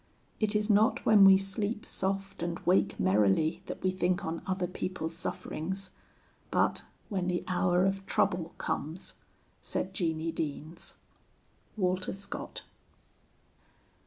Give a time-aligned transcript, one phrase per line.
[0.39, 4.65] it is not when we sleep soft and wake merrily that we think on other
[4.65, 5.91] people's sufferings;
[6.49, 9.17] but when the hour of trouble comes,
[9.61, 10.95] said Jeanie Deans.
[11.77, 12.63] WALTER SCOTT.